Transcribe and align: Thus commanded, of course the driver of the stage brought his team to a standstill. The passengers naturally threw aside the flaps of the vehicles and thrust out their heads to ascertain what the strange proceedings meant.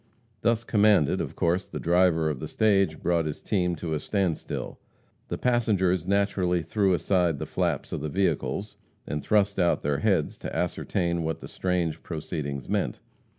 Thus 0.41 0.63
commanded, 0.63 1.21
of 1.21 1.35
course 1.35 1.67
the 1.67 1.79
driver 1.79 2.27
of 2.27 2.39
the 2.39 2.47
stage 2.47 2.99
brought 2.99 3.27
his 3.27 3.39
team 3.39 3.75
to 3.75 3.93
a 3.93 3.99
standstill. 3.99 4.79
The 5.27 5.37
passengers 5.37 6.07
naturally 6.07 6.63
threw 6.63 6.93
aside 6.95 7.37
the 7.37 7.45
flaps 7.45 7.91
of 7.91 8.01
the 8.01 8.09
vehicles 8.09 8.77
and 9.05 9.21
thrust 9.21 9.59
out 9.59 9.83
their 9.83 9.99
heads 9.99 10.39
to 10.39 10.55
ascertain 10.55 11.21
what 11.21 11.39
the 11.39 11.47
strange 11.47 12.01
proceedings 12.01 12.67
meant. 12.67 12.99